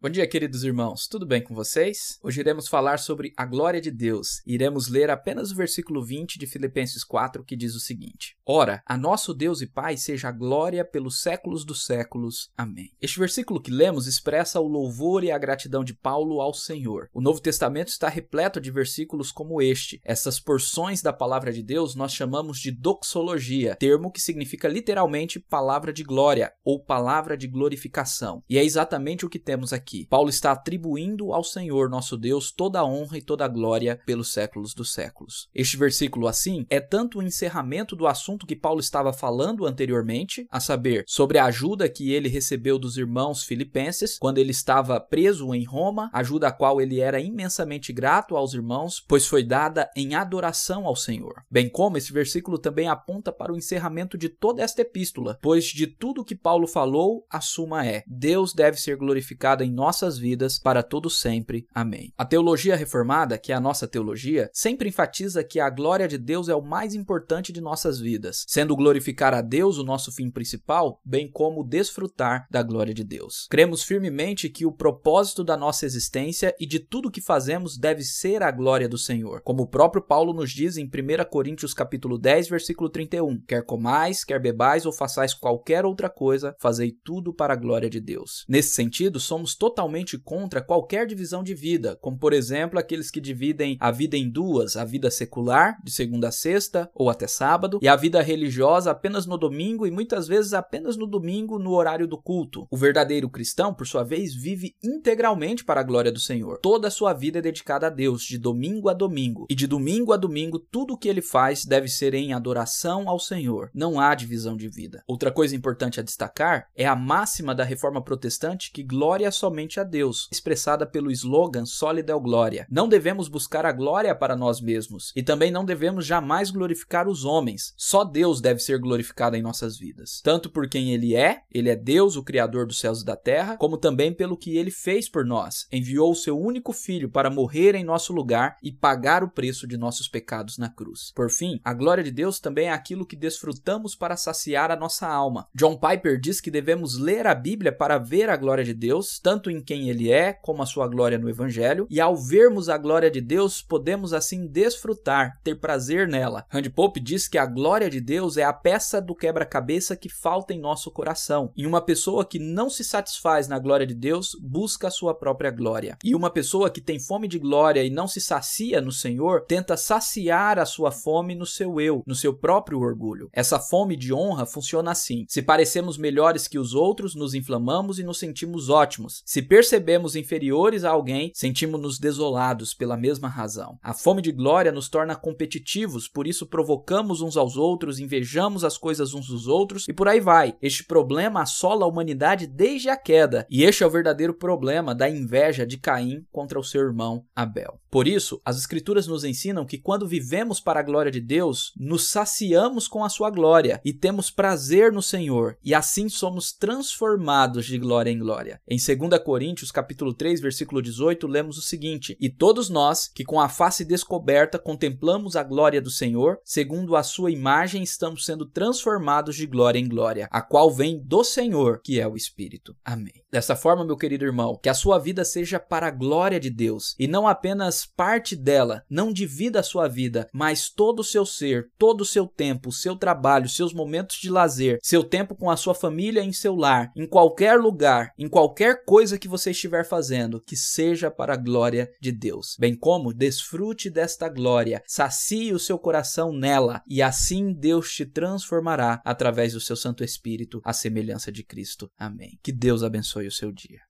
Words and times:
Bom 0.00 0.08
dia, 0.08 0.28
queridos 0.28 0.62
irmãos. 0.62 1.08
Tudo 1.08 1.26
bem 1.26 1.42
com 1.42 1.56
vocês? 1.56 2.20
Hoje 2.22 2.38
iremos 2.38 2.68
falar 2.68 3.00
sobre 3.00 3.32
a 3.36 3.44
glória 3.44 3.80
de 3.80 3.90
Deus. 3.90 4.40
Iremos 4.46 4.86
ler 4.86 5.10
apenas 5.10 5.50
o 5.50 5.56
versículo 5.56 6.04
20 6.04 6.38
de 6.38 6.46
Filipenses 6.46 7.02
4, 7.02 7.42
que 7.42 7.56
diz 7.56 7.74
o 7.74 7.80
seguinte: 7.80 8.36
Ora, 8.46 8.80
a 8.86 8.96
nosso 8.96 9.34
Deus 9.34 9.60
e 9.60 9.66
Pai 9.66 9.96
seja 9.96 10.28
a 10.28 10.32
glória 10.32 10.84
pelos 10.84 11.20
séculos 11.20 11.64
dos 11.64 11.84
séculos. 11.84 12.48
Amém. 12.56 12.92
Este 13.02 13.18
versículo 13.18 13.60
que 13.60 13.72
lemos 13.72 14.06
expressa 14.06 14.60
o 14.60 14.68
louvor 14.68 15.24
e 15.24 15.32
a 15.32 15.38
gratidão 15.38 15.82
de 15.82 15.94
Paulo 15.94 16.40
ao 16.40 16.54
Senhor. 16.54 17.10
O 17.12 17.20
Novo 17.20 17.40
Testamento 17.40 17.88
está 17.88 18.08
repleto 18.08 18.60
de 18.60 18.70
versículos 18.70 19.32
como 19.32 19.60
este. 19.60 20.00
Essas 20.04 20.38
porções 20.38 21.02
da 21.02 21.12
palavra 21.12 21.52
de 21.52 21.60
Deus 21.60 21.96
nós 21.96 22.12
chamamos 22.12 22.60
de 22.60 22.70
doxologia, 22.70 23.74
termo 23.74 24.12
que 24.12 24.22
significa 24.22 24.68
literalmente 24.68 25.40
palavra 25.40 25.92
de 25.92 26.04
glória 26.04 26.52
ou 26.64 26.78
palavra 26.78 27.36
de 27.36 27.48
glorificação. 27.48 28.44
E 28.48 28.56
é 28.56 28.62
exatamente 28.62 29.26
o 29.26 29.28
que 29.28 29.40
temos 29.40 29.72
aqui 29.72 29.87
aqui. 29.88 30.06
Paulo 30.06 30.28
está 30.28 30.52
atribuindo 30.52 31.32
ao 31.32 31.42
Senhor 31.42 31.88
nosso 31.88 32.16
Deus 32.16 32.52
toda 32.52 32.80
a 32.80 32.84
honra 32.84 33.16
e 33.16 33.22
toda 33.22 33.44
a 33.44 33.48
glória 33.48 33.98
pelos 34.04 34.32
séculos 34.32 34.74
dos 34.74 34.92
séculos. 34.92 35.48
Este 35.54 35.76
versículo, 35.76 36.28
assim, 36.28 36.66
é 36.68 36.78
tanto 36.78 37.18
o 37.18 37.22
encerramento 37.22 37.96
do 37.96 38.06
assunto 38.06 38.46
que 38.46 38.54
Paulo 38.54 38.80
estava 38.80 39.12
falando 39.12 39.66
anteriormente, 39.66 40.46
a 40.50 40.60
saber, 40.60 41.04
sobre 41.06 41.38
a 41.38 41.46
ajuda 41.46 41.88
que 41.88 42.12
ele 42.12 42.28
recebeu 42.28 42.78
dos 42.78 42.98
irmãos 42.98 43.44
filipenses 43.44 44.18
quando 44.18 44.38
ele 44.38 44.50
estava 44.50 45.00
preso 45.00 45.54
em 45.54 45.64
Roma, 45.64 46.10
ajuda 46.12 46.48
a 46.48 46.52
qual 46.52 46.80
ele 46.80 47.00
era 47.00 47.20
imensamente 47.20 47.92
grato 47.92 48.36
aos 48.36 48.52
irmãos, 48.52 49.02
pois 49.08 49.26
foi 49.26 49.42
dada 49.42 49.90
em 49.96 50.14
adoração 50.14 50.86
ao 50.86 50.96
Senhor. 50.96 51.42
Bem 51.50 51.68
como 51.68 51.96
esse 51.96 52.12
versículo 52.12 52.58
também 52.58 52.88
aponta 52.88 53.32
para 53.32 53.52
o 53.52 53.56
encerramento 53.56 54.18
de 54.18 54.28
toda 54.28 54.62
esta 54.62 54.82
epístola, 54.82 55.38
pois 55.40 55.66
de 55.66 55.86
tudo 55.86 56.24
que 56.24 56.34
Paulo 56.34 56.66
falou, 56.66 57.24
a 57.30 57.40
suma 57.40 57.86
é: 57.86 58.02
Deus 58.06 58.52
deve 58.52 58.76
ser 58.78 58.96
glorificado 58.96 59.64
em 59.64 59.77
nossas 59.78 60.18
vidas 60.18 60.58
para 60.58 60.82
todo 60.82 61.08
sempre. 61.08 61.64
Amém. 61.72 62.12
A 62.18 62.24
teologia 62.24 62.74
reformada, 62.74 63.38
que 63.38 63.52
é 63.52 63.54
a 63.54 63.60
nossa 63.60 63.86
teologia, 63.86 64.50
sempre 64.52 64.88
enfatiza 64.88 65.44
que 65.44 65.60
a 65.60 65.70
glória 65.70 66.08
de 66.08 66.18
Deus 66.18 66.48
é 66.48 66.54
o 66.54 66.60
mais 66.60 66.96
importante 66.96 67.52
de 67.52 67.60
nossas 67.60 68.00
vidas, 68.00 68.44
sendo 68.48 68.74
glorificar 68.74 69.32
a 69.32 69.40
Deus 69.40 69.78
o 69.78 69.84
nosso 69.84 70.10
fim 70.10 70.30
principal, 70.30 71.00
bem 71.04 71.30
como 71.30 71.62
desfrutar 71.62 72.48
da 72.50 72.60
glória 72.60 72.92
de 72.92 73.04
Deus. 73.04 73.46
Cremos 73.48 73.84
firmemente 73.84 74.48
que 74.48 74.66
o 74.66 74.72
propósito 74.72 75.44
da 75.44 75.56
nossa 75.56 75.86
existência 75.86 76.52
e 76.58 76.66
de 76.66 76.80
tudo 76.80 77.10
que 77.10 77.20
fazemos 77.20 77.78
deve 77.78 78.02
ser 78.02 78.42
a 78.42 78.50
glória 78.50 78.88
do 78.88 78.98
Senhor, 78.98 79.42
como 79.42 79.62
o 79.62 79.68
próprio 79.68 80.02
Paulo 80.02 80.32
nos 80.32 80.50
diz 80.50 80.76
em 80.76 80.86
1 80.86 80.90
Coríntios 81.30 81.72
capítulo 81.72 82.18
10, 82.18 82.48
versículo 82.48 82.90
31: 82.90 83.42
Quer 83.46 83.64
comais, 83.64 84.24
quer 84.24 84.40
bebais 84.40 84.84
ou 84.84 84.92
façais 84.92 85.32
qualquer 85.34 85.84
outra 85.84 86.10
coisa, 86.10 86.56
fazei 86.58 86.90
tudo 86.90 87.32
para 87.32 87.52
a 87.52 87.56
glória 87.56 87.88
de 87.88 88.00
Deus. 88.00 88.44
Nesse 88.48 88.74
sentido, 88.74 89.20
somos 89.20 89.54
todos 89.54 89.67
totalmente 89.68 90.16
contra 90.16 90.62
qualquer 90.62 91.06
divisão 91.06 91.44
de 91.44 91.54
vida, 91.54 91.94
como 92.00 92.18
por 92.18 92.32
exemplo 92.32 92.78
aqueles 92.78 93.10
que 93.10 93.20
dividem 93.20 93.76
a 93.78 93.90
vida 93.90 94.16
em 94.16 94.28
duas, 94.28 94.78
a 94.78 94.84
vida 94.84 95.10
secular, 95.10 95.78
de 95.84 95.90
segunda 95.90 96.28
a 96.28 96.32
sexta 96.32 96.90
ou 96.94 97.10
até 97.10 97.26
sábado, 97.26 97.78
e 97.82 97.86
a 97.86 97.94
vida 97.94 98.22
religiosa 98.22 98.90
apenas 98.90 99.26
no 99.26 99.36
domingo 99.36 99.86
e 99.86 99.90
muitas 99.90 100.26
vezes 100.26 100.54
apenas 100.54 100.96
no 100.96 101.06
domingo 101.06 101.58
no 101.58 101.72
horário 101.72 102.08
do 102.08 102.16
culto. 102.16 102.66
O 102.70 102.78
verdadeiro 102.78 103.28
cristão, 103.28 103.74
por 103.74 103.86
sua 103.86 104.02
vez, 104.02 104.34
vive 104.34 104.74
integralmente 104.82 105.62
para 105.62 105.80
a 105.80 105.84
glória 105.84 106.10
do 106.10 106.18
Senhor. 106.18 106.58
Toda 106.62 106.88
a 106.88 106.90
sua 106.90 107.12
vida 107.12 107.38
é 107.38 107.42
dedicada 107.42 107.88
a 107.88 107.90
Deus, 107.90 108.22
de 108.22 108.38
domingo 108.38 108.88
a 108.88 108.94
domingo, 108.94 109.46
e 109.50 109.54
de 109.54 109.66
domingo 109.66 110.14
a 110.14 110.16
domingo 110.16 110.58
tudo 110.58 110.94
o 110.94 110.98
que 110.98 111.10
ele 111.10 111.20
faz 111.20 111.66
deve 111.66 111.88
ser 111.88 112.14
em 112.14 112.32
adoração 112.32 113.06
ao 113.06 113.18
Senhor. 113.18 113.70
Não 113.74 114.00
há 114.00 114.14
divisão 114.14 114.56
de 114.56 114.68
vida. 114.68 115.02
Outra 115.06 115.30
coisa 115.30 115.54
importante 115.54 116.00
a 116.00 116.02
destacar 116.02 116.68
é 116.74 116.86
a 116.86 116.96
máxima 116.96 117.54
da 117.54 117.64
reforma 117.64 118.02
protestante 118.02 118.72
que 118.72 118.82
glória 118.82 119.30
somente 119.30 119.57
somente 119.58 119.80
a 119.80 119.82
Deus, 119.84 120.28
expressada 120.30 120.86
pelo 120.86 121.10
slogan 121.10 121.66
Soli 121.66 122.00
Deo 122.00 122.20
Glória. 122.20 122.64
Não 122.70 122.88
devemos 122.88 123.26
buscar 123.26 123.66
a 123.66 123.72
glória 123.72 124.14
para 124.14 124.36
nós 124.36 124.60
mesmos 124.60 125.12
e 125.16 125.22
também 125.22 125.50
não 125.50 125.64
devemos 125.64 126.06
jamais 126.06 126.52
glorificar 126.52 127.08
os 127.08 127.24
homens. 127.24 127.74
Só 127.76 128.04
Deus 128.04 128.40
deve 128.40 128.60
ser 128.60 128.78
glorificado 128.78 129.34
em 129.34 129.42
nossas 129.42 129.76
vidas, 129.76 130.20
tanto 130.22 130.48
por 130.48 130.68
quem 130.68 130.94
ele 130.94 131.16
é, 131.16 131.42
ele 131.52 131.68
é 131.68 131.74
Deus, 131.74 132.14
o 132.14 132.22
criador 132.22 132.68
dos 132.68 132.78
céus 132.78 133.02
e 133.02 133.04
da 133.04 133.16
terra, 133.16 133.56
como 133.56 133.76
também 133.76 134.12
pelo 134.12 134.36
que 134.36 134.56
ele 134.56 134.70
fez 134.70 135.08
por 135.08 135.24
nós. 135.24 135.66
Enviou 135.72 136.12
o 136.12 136.16
seu 136.16 136.38
único 136.38 136.72
filho 136.72 137.08
para 137.08 137.28
morrer 137.28 137.74
em 137.74 137.82
nosso 137.82 138.12
lugar 138.12 138.58
e 138.62 138.70
pagar 138.70 139.24
o 139.24 139.30
preço 139.30 139.66
de 139.66 139.76
nossos 139.76 140.06
pecados 140.06 140.56
na 140.56 140.68
cruz. 140.68 141.10
Por 141.16 141.30
fim, 141.30 141.60
a 141.64 141.74
glória 141.74 142.04
de 142.04 142.12
Deus 142.12 142.38
também 142.38 142.68
é 142.68 142.72
aquilo 142.72 143.06
que 143.06 143.16
desfrutamos 143.16 143.96
para 143.96 144.16
saciar 144.16 144.70
a 144.70 144.76
nossa 144.76 145.08
alma. 145.08 145.48
John 145.52 145.76
Piper 145.76 146.20
diz 146.20 146.40
que 146.40 146.50
devemos 146.50 146.96
ler 146.96 147.26
a 147.26 147.34
Bíblia 147.34 147.72
para 147.72 147.98
ver 147.98 148.30
a 148.30 148.36
glória 148.36 148.62
de 148.62 148.72
Deus, 148.72 149.18
tanto 149.18 149.47
tanto 149.48 149.50
em 149.50 149.60
quem 149.60 149.88
ele 149.88 150.10
é, 150.10 150.32
como 150.32 150.62
a 150.62 150.66
sua 150.66 150.86
glória 150.86 151.18
no 151.18 151.28
Evangelho, 151.28 151.86
e 151.90 152.00
ao 152.00 152.16
vermos 152.16 152.68
a 152.68 152.76
glória 152.76 153.10
de 153.10 153.20
Deus, 153.20 153.62
podemos 153.62 154.12
assim 154.12 154.46
desfrutar, 154.46 155.38
ter 155.42 155.56
prazer 155.56 156.06
nela. 156.06 156.44
Randy 156.50 156.70
Pope 156.70 157.00
diz 157.00 157.26
que 157.26 157.38
a 157.38 157.46
glória 157.46 157.88
de 157.88 158.00
Deus 158.00 158.36
é 158.36 158.44
a 158.44 158.52
peça 158.52 159.00
do 159.00 159.14
quebra-cabeça 159.14 159.96
que 159.96 160.08
falta 160.08 160.52
em 160.52 160.60
nosso 160.60 160.90
coração. 160.90 161.50
E 161.56 161.66
uma 161.66 161.80
pessoa 161.80 162.24
que 162.24 162.38
não 162.38 162.68
se 162.68 162.84
satisfaz 162.84 163.48
na 163.48 163.58
glória 163.58 163.86
de 163.86 163.94
Deus 163.94 164.36
busca 164.40 164.88
a 164.88 164.90
sua 164.90 165.14
própria 165.14 165.50
glória. 165.50 165.96
E 166.04 166.14
uma 166.14 166.30
pessoa 166.30 166.70
que 166.70 166.80
tem 166.80 166.98
fome 166.98 167.26
de 167.26 167.38
glória 167.38 167.82
e 167.84 167.90
não 167.90 168.06
se 168.06 168.20
sacia 168.20 168.80
no 168.80 168.92
Senhor 168.92 169.44
tenta 169.46 169.76
saciar 169.76 170.58
a 170.58 170.66
sua 170.66 170.90
fome 170.90 171.34
no 171.34 171.46
seu 171.46 171.80
eu, 171.80 172.02
no 172.06 172.14
seu 172.14 172.34
próprio 172.34 172.80
orgulho. 172.80 173.28
Essa 173.32 173.58
fome 173.58 173.96
de 173.96 174.12
honra 174.12 174.44
funciona 174.46 174.90
assim: 174.90 175.24
se 175.28 175.42
parecemos 175.42 175.96
melhores 175.96 176.48
que 176.48 176.58
os 176.58 176.74
outros, 176.74 177.14
nos 177.14 177.34
inflamamos 177.34 177.98
e 177.98 178.02
nos 178.02 178.18
sentimos 178.18 178.68
ótimos. 178.68 179.22
Se 179.24 179.37
se 179.38 179.42
percebemos 179.42 180.16
inferiores 180.16 180.82
a 180.82 180.90
alguém, 180.90 181.30
sentimos-nos 181.32 182.00
desolados 182.00 182.74
pela 182.74 182.96
mesma 182.96 183.28
razão. 183.28 183.78
A 183.80 183.94
fome 183.94 184.20
de 184.20 184.32
glória 184.32 184.72
nos 184.72 184.88
torna 184.88 185.14
competitivos, 185.14 186.08
por 186.08 186.26
isso 186.26 186.44
provocamos 186.44 187.20
uns 187.20 187.36
aos 187.36 187.56
outros, 187.56 188.00
invejamos 188.00 188.64
as 188.64 188.76
coisas 188.76 189.14
uns 189.14 189.28
dos 189.28 189.46
outros 189.46 189.86
e 189.86 189.92
por 189.92 190.08
aí 190.08 190.18
vai. 190.18 190.56
Este 190.60 190.82
problema 190.82 191.40
assola 191.40 191.84
a 191.84 191.88
humanidade 191.88 192.48
desde 192.48 192.88
a 192.88 192.96
queda, 192.96 193.46
e 193.48 193.62
este 193.62 193.84
é 193.84 193.86
o 193.86 193.90
verdadeiro 193.90 194.34
problema 194.34 194.92
da 194.92 195.08
inveja 195.08 195.64
de 195.64 195.78
Caim 195.78 196.26
contra 196.32 196.58
o 196.58 196.64
seu 196.64 196.80
irmão 196.80 197.24
Abel. 197.32 197.78
Por 197.88 198.08
isso, 198.08 198.40
as 198.44 198.58
Escrituras 198.58 199.06
nos 199.06 199.22
ensinam 199.22 199.64
que 199.64 199.78
quando 199.78 200.08
vivemos 200.08 200.58
para 200.58 200.80
a 200.80 200.82
glória 200.82 201.12
de 201.12 201.20
Deus, 201.20 201.72
nos 201.76 202.10
saciamos 202.10 202.88
com 202.88 203.04
a 203.04 203.08
sua 203.08 203.30
glória 203.30 203.80
e 203.84 203.92
temos 203.92 204.32
prazer 204.32 204.92
no 204.92 205.00
Senhor, 205.00 205.56
e 205.62 205.72
assim 205.72 206.08
somos 206.08 206.52
transformados 206.52 207.66
de 207.66 207.78
glória 207.78 208.10
em 208.10 208.18
glória. 208.18 208.60
Em 208.68 208.76
2 208.76 209.20
Coríntios, 209.28 209.70
capítulo 209.70 210.14
3, 210.14 210.40
versículo 210.40 210.80
18, 210.80 211.26
lemos 211.26 211.58
o 211.58 211.60
seguinte: 211.60 212.16
E 212.18 212.30
todos 212.30 212.70
nós, 212.70 213.08
que 213.14 213.26
com 213.26 213.38
a 213.38 213.46
face 213.46 213.84
descoberta 213.84 214.58
contemplamos 214.58 215.36
a 215.36 215.42
glória 215.42 215.82
do 215.82 215.90
Senhor, 215.90 216.40
segundo 216.42 216.96
a 216.96 217.02
sua 217.02 217.30
imagem 217.30 217.82
estamos 217.82 218.24
sendo 218.24 218.46
transformados 218.46 219.36
de 219.36 219.46
glória 219.46 219.78
em 219.78 219.86
glória, 219.86 220.28
a 220.30 220.40
qual 220.40 220.70
vem 220.70 220.98
do 221.04 221.22
Senhor, 221.22 221.82
que 221.84 222.00
é 222.00 222.08
o 222.08 222.16
Espírito. 222.16 222.74
Amém. 222.82 223.22
Dessa 223.30 223.54
forma, 223.54 223.84
meu 223.84 223.98
querido 223.98 224.24
irmão, 224.24 224.58
que 224.62 224.70
a 224.70 224.74
sua 224.74 224.98
vida 224.98 225.22
seja 225.22 225.60
para 225.60 225.88
a 225.88 225.90
glória 225.90 226.40
de 226.40 226.48
Deus 226.48 226.96
e 226.98 227.06
não 227.06 227.28
apenas 227.28 227.84
parte 227.84 228.34
dela. 228.34 228.82
Não 228.88 229.12
divida 229.12 229.60
a 229.60 229.62
sua 229.62 229.86
vida, 229.86 230.26
mas 230.32 230.70
todo 230.70 231.00
o 231.00 231.04
seu 231.04 231.26
ser, 231.26 231.70
todo 231.76 232.00
o 232.00 232.06
seu 232.06 232.26
tempo, 232.26 232.72
seu 232.72 232.96
trabalho, 232.96 233.46
seus 233.46 233.74
momentos 233.74 234.16
de 234.16 234.30
lazer, 234.30 234.78
seu 234.82 235.04
tempo 235.04 235.34
com 235.34 235.50
a 235.50 235.56
sua 235.58 235.74
família 235.74 236.24
em 236.24 236.32
seu 236.32 236.56
lar, 236.56 236.90
em 236.96 237.06
qualquer 237.06 237.60
lugar, 237.60 238.14
em 238.16 238.26
qualquer 238.26 238.86
que 239.18 239.28
você 239.28 239.50
estiver 239.50 239.84
fazendo, 239.84 240.40
que 240.40 240.56
seja 240.56 241.10
para 241.10 241.34
a 241.34 241.36
glória 241.36 241.90
de 242.00 242.12
Deus. 242.12 242.56
Bem 242.58 242.74
como 242.74 243.12
desfrute 243.12 243.90
desta 243.90 244.28
glória, 244.28 244.82
sacie 244.86 245.52
o 245.52 245.58
seu 245.58 245.78
coração 245.78 246.32
nela, 246.32 246.82
e 246.86 247.02
assim 247.02 247.52
Deus 247.52 247.92
te 247.92 248.06
transformará 248.06 249.02
através 249.04 249.52
do 249.52 249.60
seu 249.60 249.76
Santo 249.76 250.04
Espírito 250.04 250.60
à 250.64 250.72
semelhança 250.72 251.30
de 251.32 251.42
Cristo. 251.42 251.90
Amém. 251.98 252.38
Que 252.42 252.52
Deus 252.52 252.82
abençoe 252.82 253.26
o 253.26 253.32
seu 253.32 253.52
dia. 253.52 253.80